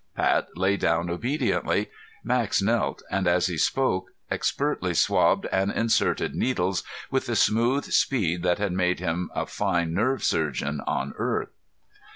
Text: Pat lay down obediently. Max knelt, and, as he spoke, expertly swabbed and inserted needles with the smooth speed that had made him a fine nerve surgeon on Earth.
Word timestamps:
Pat 0.15 0.47
lay 0.57 0.77
down 0.77 1.11
obediently. 1.11 1.91
Max 2.23 2.59
knelt, 2.59 3.03
and, 3.11 3.27
as 3.27 3.45
he 3.45 3.55
spoke, 3.55 4.07
expertly 4.31 4.95
swabbed 4.95 5.45
and 5.51 5.71
inserted 5.71 6.33
needles 6.33 6.83
with 7.11 7.27
the 7.27 7.35
smooth 7.35 7.85
speed 7.85 8.41
that 8.41 8.57
had 8.57 8.71
made 8.71 8.99
him 8.99 9.29
a 9.35 9.45
fine 9.45 9.93
nerve 9.93 10.23
surgeon 10.23 10.81
on 10.87 11.13
Earth. 11.17 11.51